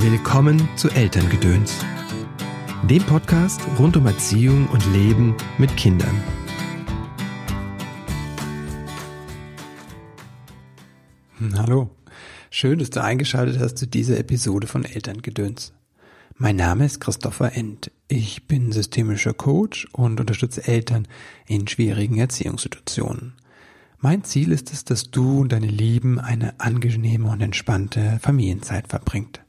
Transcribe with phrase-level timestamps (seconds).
[0.00, 1.74] Willkommen zu Elterngedöns,
[2.88, 6.22] dem Podcast rund um Erziehung und Leben mit Kindern.
[11.54, 11.90] Hallo,
[12.48, 15.72] schön, dass du eingeschaltet hast zu dieser Episode von Elterngedöns.
[16.36, 17.90] Mein Name ist Christopher End.
[18.06, 21.08] Ich bin systemischer Coach und unterstütze Eltern
[21.48, 23.32] in schwierigen Erziehungssituationen.
[23.98, 29.40] Mein Ziel ist es, dass du und deine Lieben eine angenehme und entspannte Familienzeit verbringt.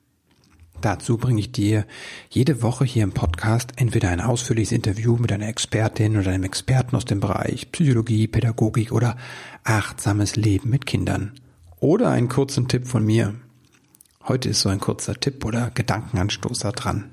[0.82, 1.86] Dazu bringe ich dir
[2.30, 6.96] jede Woche hier im Podcast entweder ein ausführliches Interview mit einer Expertin oder einem Experten
[6.96, 9.18] aus dem Bereich Psychologie, Pädagogik oder
[9.66, 11.34] achtsames Leben mit Kindern.
[11.82, 13.36] Oder einen kurzen Tipp von mir.
[14.26, 17.12] Heute ist so ein kurzer Tipp oder Gedankenanstoßer dran.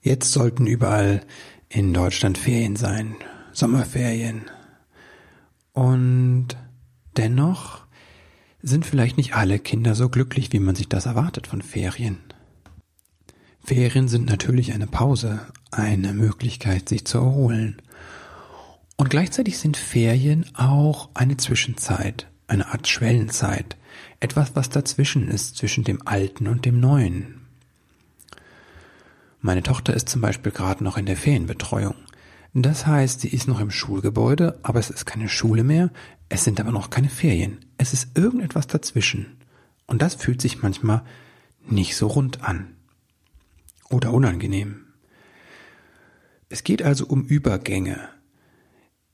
[0.00, 1.20] Jetzt sollten überall
[1.68, 3.14] in Deutschland Ferien sein,
[3.52, 4.46] Sommerferien.
[5.72, 6.48] Und
[7.16, 7.82] dennoch
[8.62, 12.18] sind vielleicht nicht alle Kinder so glücklich, wie man sich das erwartet von Ferien.
[13.64, 17.80] Ferien sind natürlich eine Pause, eine Möglichkeit, sich zu erholen.
[18.96, 23.76] Und gleichzeitig sind Ferien auch eine Zwischenzeit, eine Art Schwellenzeit,
[24.20, 27.40] etwas, was dazwischen ist, zwischen dem Alten und dem Neuen.
[29.40, 31.94] Meine Tochter ist zum Beispiel gerade noch in der Ferienbetreuung.
[32.54, 35.90] Das heißt, sie ist noch im Schulgebäude, aber es ist keine Schule mehr,
[36.28, 37.58] es sind aber noch keine Ferien.
[37.78, 39.38] Es ist irgendetwas dazwischen.
[39.86, 41.02] Und das fühlt sich manchmal
[41.66, 42.74] nicht so rund an.
[43.92, 44.86] Oder unangenehm.
[46.48, 48.08] Es geht also um Übergänge.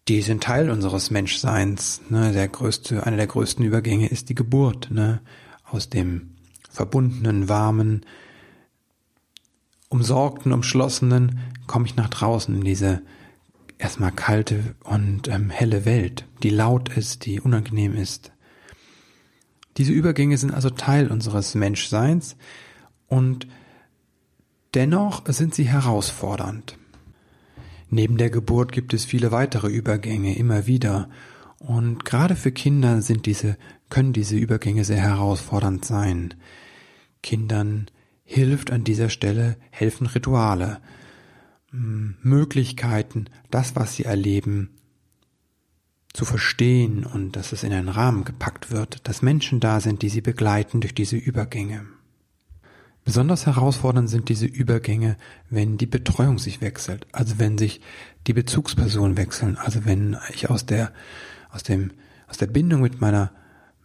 [0.07, 2.01] Die sind Teil unseres Menschseins.
[2.09, 2.33] Ne?
[2.33, 4.91] Der größte, einer der größten Übergänge ist die Geburt.
[4.91, 5.21] Ne?
[5.65, 6.37] Aus dem
[6.71, 8.06] verbundenen, warmen,
[9.89, 13.03] umsorgten, umschlossenen komme ich nach draußen in diese
[13.79, 18.33] erstmal kalte und ähm, helle Welt, die laut ist, die unangenehm ist.
[19.77, 22.37] Diese Übergänge sind also Teil unseres Menschseins
[23.06, 23.49] und
[24.74, 26.78] dennoch sind sie herausfordernd.
[27.91, 31.09] Neben der Geburt gibt es viele weitere Übergänge immer wieder
[31.59, 33.56] und gerade für Kinder sind diese,
[33.88, 36.34] können diese Übergänge sehr herausfordernd sein.
[37.22, 37.91] Kindern
[38.25, 40.81] hilft an dieser Stelle, helfen Rituale,
[41.70, 44.70] Möglichkeiten, das, was sie erleben,
[46.12, 50.09] zu verstehen und dass es in einen Rahmen gepackt wird, dass Menschen da sind, die
[50.09, 51.87] sie begleiten durch diese Übergänge.
[53.08, 55.16] Besonders herausfordernd sind diese Übergänge,
[55.48, 57.80] wenn die Betreuung sich wechselt, also wenn sich
[58.26, 60.92] die Bezugspersonen wechseln, also wenn ich aus der,
[61.50, 61.92] aus dem,
[62.28, 63.32] aus der Bindung mit meiner,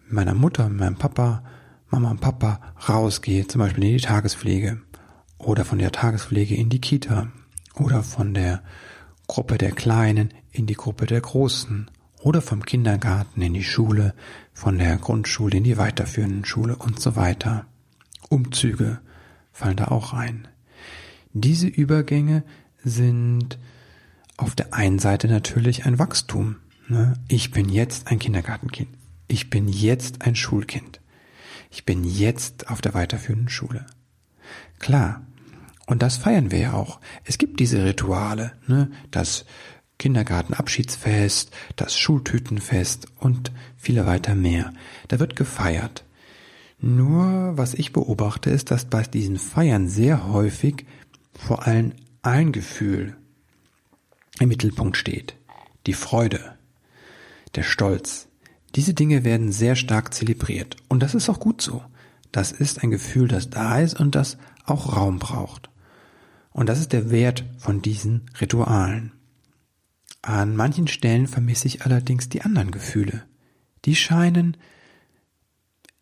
[0.09, 1.41] meiner Mutter, meinem Papa,
[1.89, 4.81] Mama und Papa rausgehe, zum Beispiel in die Tagespflege
[5.37, 7.29] oder von der Tagespflege in die Kita
[7.75, 8.61] oder von der
[9.27, 14.15] Gruppe der Kleinen in die Gruppe der Großen oder vom Kindergarten in die Schule,
[14.51, 17.67] von der Grundschule in die weiterführenden Schule und so weiter.
[18.27, 18.99] Umzüge
[19.53, 20.47] fallen da auch rein.
[21.31, 22.43] Diese Übergänge
[22.83, 23.57] sind
[24.35, 26.57] auf der einen Seite natürlich ein Wachstum.
[26.89, 27.13] Ne?
[27.29, 28.89] Ich bin jetzt ein Kindergartenkind.
[29.27, 30.99] Ich bin jetzt ein Schulkind.
[31.69, 33.85] Ich bin jetzt auf der weiterführenden Schule.
[34.79, 35.25] Klar,
[35.85, 36.99] und das feiern wir ja auch.
[37.23, 38.91] Es gibt diese Rituale, ne?
[39.11, 39.45] das
[39.99, 44.73] Kindergartenabschiedsfest, das Schultütenfest und viele weiter mehr.
[45.07, 46.03] Da wird gefeiert.
[46.79, 50.85] Nur was ich beobachte, ist, dass bei diesen Feiern sehr häufig
[51.33, 53.15] vor allem ein Gefühl
[54.39, 55.35] im Mittelpunkt steht.
[55.85, 56.57] Die Freude,
[57.55, 58.27] der Stolz.
[58.75, 60.77] Diese Dinge werden sehr stark zelebriert.
[60.87, 61.83] Und das ist auch gut so.
[62.31, 65.69] Das ist ein Gefühl, das da ist und das auch Raum braucht.
[66.51, 69.11] Und das ist der Wert von diesen Ritualen.
[70.21, 73.23] An manchen Stellen vermisse ich allerdings die anderen Gefühle.
[73.85, 74.57] Die scheinen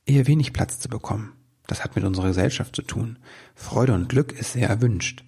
[0.06, 1.34] eher wenig Platz zu bekommen.
[1.68, 3.18] Das hat mit unserer Gesellschaft zu tun.
[3.56, 5.24] Freude und Glück ist sehr erwünscht.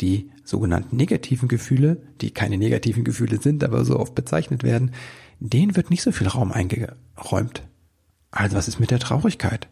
[0.00, 4.92] Die sogenannten negativen Gefühle, die keine negativen Gefühle sind, aber so oft bezeichnet werden,
[5.38, 7.62] denen wird nicht so viel Raum eingeräumt.
[8.30, 9.68] Also was ist mit der Traurigkeit?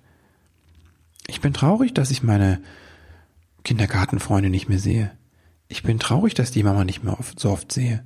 [1.27, 2.61] Ich bin traurig, dass ich meine
[3.65, 5.11] Kindergartenfreunde nicht mehr sehe.
[5.69, 8.03] Ich bin traurig, dass die Mama nicht mehr oft, so oft sehe.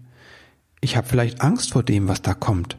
[0.81, 2.77] Ich habe vielleicht Angst vor dem, was da kommt.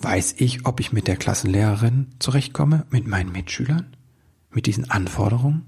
[0.00, 3.96] Weiß ich, ob ich mit der Klassenlehrerin zurechtkomme, mit meinen Mitschülern,
[4.50, 5.66] mit diesen Anforderungen?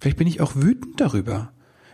[0.00, 1.52] Vielleicht bin ich auch wütend darüber.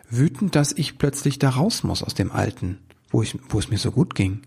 [0.09, 2.79] Wütend, dass ich plötzlich da raus muss aus dem Alten,
[3.11, 4.43] wo, ich, wo es mir so gut ging.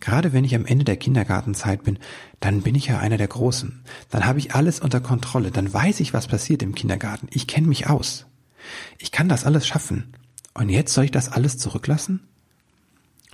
[0.00, 2.00] Gerade wenn ich am Ende der Kindergartenzeit bin,
[2.40, 3.84] dann bin ich ja einer der Großen.
[4.10, 5.52] Dann habe ich alles unter Kontrolle.
[5.52, 7.28] Dann weiß ich, was passiert im Kindergarten.
[7.30, 8.26] Ich kenne mich aus.
[8.98, 10.12] Ich kann das alles schaffen.
[10.54, 12.26] Und jetzt soll ich das alles zurücklassen?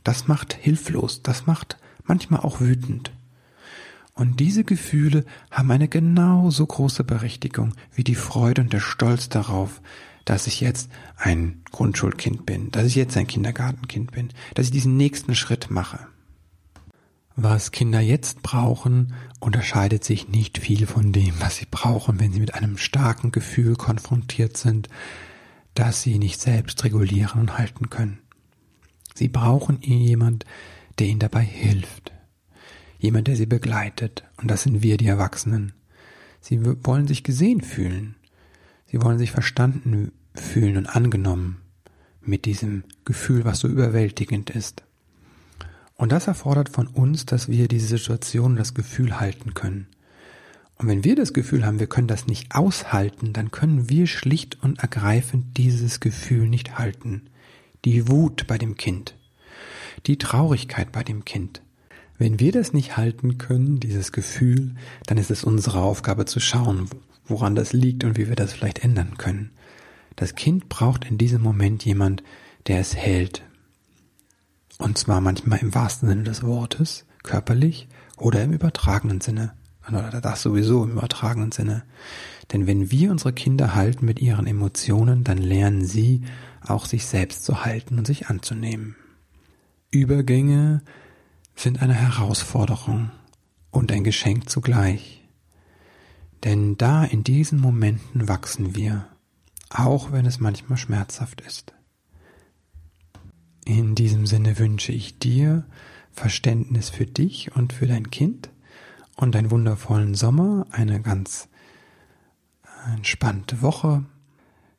[0.04, 1.22] Das macht hilflos.
[1.22, 1.78] Das macht
[2.10, 3.12] manchmal auch wütend.
[4.14, 9.80] Und diese Gefühle haben eine genauso große Berechtigung wie die Freude und der Stolz darauf,
[10.24, 14.96] dass ich jetzt ein Grundschulkind bin, dass ich jetzt ein Kindergartenkind bin, dass ich diesen
[14.96, 16.00] nächsten Schritt mache.
[17.36, 22.40] Was Kinder jetzt brauchen, unterscheidet sich nicht viel von dem, was sie brauchen, wenn sie
[22.40, 24.88] mit einem starken Gefühl konfrontiert sind,
[25.74, 28.18] das sie nicht selbst regulieren und halten können.
[29.14, 30.44] Sie brauchen jemand,
[31.00, 32.12] der ihnen dabei hilft.
[32.98, 34.24] Jemand, der sie begleitet.
[34.36, 35.72] Und das sind wir, die Erwachsenen.
[36.40, 38.16] Sie wollen sich gesehen fühlen.
[38.86, 41.60] Sie wollen sich verstanden fühlen und angenommen
[42.20, 44.84] mit diesem Gefühl, was so überwältigend ist.
[45.96, 49.86] Und das erfordert von uns, dass wir diese Situation, das Gefühl halten können.
[50.76, 54.62] Und wenn wir das Gefühl haben, wir können das nicht aushalten, dann können wir schlicht
[54.62, 57.26] und ergreifend dieses Gefühl nicht halten.
[57.84, 59.14] Die Wut bei dem Kind,
[60.06, 61.62] die Traurigkeit bei dem Kind.
[62.18, 64.74] Wenn wir das nicht halten können, dieses Gefühl,
[65.06, 66.88] dann ist es unsere Aufgabe zu schauen,
[67.24, 69.52] woran das liegt und wie wir das vielleicht ändern können.
[70.16, 72.22] Das Kind braucht in diesem Moment jemand,
[72.66, 73.42] der es hält.
[74.78, 77.88] Und zwar manchmal im wahrsten Sinne des Wortes, körperlich
[78.18, 79.54] oder im übertragenen Sinne.
[79.88, 81.84] Oder das sowieso im übertragenen Sinne.
[82.52, 86.22] Denn wenn wir unsere Kinder halten mit ihren Emotionen, dann lernen sie
[86.66, 88.96] auch sich selbst zu halten und sich anzunehmen.
[89.90, 90.82] Übergänge
[91.56, 93.10] sind eine Herausforderung
[93.70, 95.28] und ein Geschenk zugleich.
[96.44, 99.08] Denn da in diesen Momenten wachsen wir,
[99.68, 101.74] auch wenn es manchmal schmerzhaft ist.
[103.64, 105.66] In diesem Sinne wünsche ich dir
[106.12, 108.50] Verständnis für dich und für dein Kind
[109.16, 111.48] und einen wundervollen Sommer, eine ganz
[112.94, 114.04] entspannte Woche.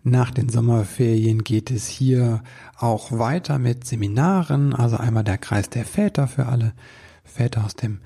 [0.04, 2.42] Nach den Sommerferien geht es hier
[2.76, 6.74] auch weiter mit Seminaren, also einmal der Kreis der Väter für alle
[7.24, 8.00] Väter aus dem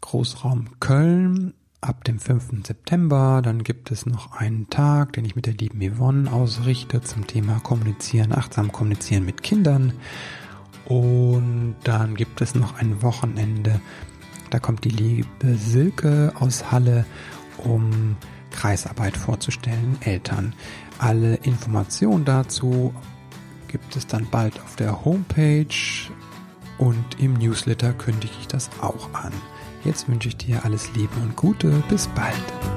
[0.00, 1.52] Großraum Köln
[1.82, 2.66] ab dem 5.
[2.66, 3.42] September.
[3.42, 7.60] Dann gibt es noch einen Tag, den ich mit der lieben Yvonne ausrichte zum Thema
[7.60, 9.92] Kommunizieren, achtsam kommunizieren mit Kindern.
[10.86, 13.80] Und dann gibt es noch ein Wochenende,
[14.48, 17.04] da kommt die liebe Silke aus Halle,
[17.58, 18.16] um
[18.56, 20.54] Kreisarbeit vorzustellen, Eltern.
[20.98, 22.92] Alle Informationen dazu
[23.68, 25.66] gibt es dann bald auf der Homepage
[26.78, 29.32] und im Newsletter kündige ich das auch an.
[29.84, 31.70] Jetzt wünsche ich dir alles Liebe und Gute.
[31.88, 32.75] Bis bald.